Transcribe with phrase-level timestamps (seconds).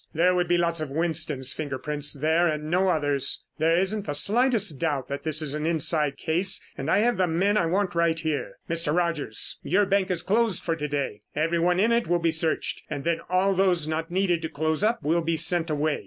[0.15, 3.43] There would be lots of Winston's finger prints there and no others.
[3.59, 7.27] There isn't the slightest doubt that this is an inside case and I have the
[7.27, 8.53] men I want right here.
[8.67, 8.95] Mr.
[8.95, 11.21] Rogers, your bank is closed for to day.
[11.35, 15.03] Everyone in it will be searched and then all those not needed to close up
[15.03, 15.99] will be sent away.